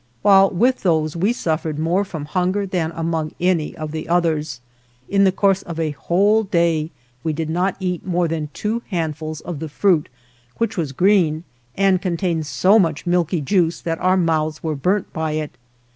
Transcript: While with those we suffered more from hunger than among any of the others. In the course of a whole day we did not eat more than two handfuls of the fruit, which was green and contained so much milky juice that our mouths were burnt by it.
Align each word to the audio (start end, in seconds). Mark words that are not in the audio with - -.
While 0.23 0.49
with 0.49 0.81
those 0.81 1.15
we 1.15 1.31
suffered 1.31 1.77
more 1.77 2.03
from 2.03 2.25
hunger 2.25 2.65
than 2.65 2.91
among 2.95 3.33
any 3.39 3.77
of 3.77 3.91
the 3.91 4.09
others. 4.09 4.59
In 5.07 5.25
the 5.25 5.31
course 5.31 5.61
of 5.61 5.79
a 5.79 5.91
whole 5.91 6.41
day 6.41 6.89
we 7.23 7.33
did 7.33 7.51
not 7.51 7.75
eat 7.79 8.03
more 8.03 8.27
than 8.27 8.49
two 8.51 8.81
handfuls 8.89 9.41
of 9.41 9.59
the 9.59 9.69
fruit, 9.69 10.09
which 10.57 10.75
was 10.75 10.91
green 10.91 11.43
and 11.77 12.01
contained 12.01 12.47
so 12.47 12.79
much 12.79 13.05
milky 13.05 13.41
juice 13.41 13.79
that 13.81 13.99
our 14.01 14.17
mouths 14.17 14.63
were 14.63 14.73
burnt 14.75 15.13
by 15.13 15.33
it. 15.33 15.51